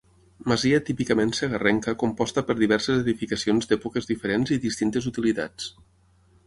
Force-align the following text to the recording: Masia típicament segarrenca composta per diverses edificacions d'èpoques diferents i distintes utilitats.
Masia 0.51 0.77
típicament 0.85 1.33
segarrenca 1.39 1.93
composta 2.05 2.45
per 2.47 2.57
diverses 2.63 3.05
edificacions 3.05 3.71
d'èpoques 3.73 4.11
diferents 4.15 4.57
i 4.59 4.61
distintes 4.69 5.11
utilitats. 5.13 5.71